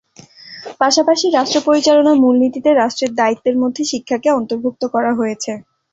পাশাপাশি 0.81 1.25
রাষ্ট্র 1.29 1.59
পরিচালনার 1.67 2.21
মূলনীতিতে 2.23 2.69
রাষ্ট্রের 2.73 3.11
দায়িত্বের 3.15 3.55
মধ্যে 3.61 3.83
শিক্ষাকে 3.91 4.29
অন্তর্ভুক্ত 4.37 4.83
করা 4.93 5.11
হয়েছে। 5.19 5.51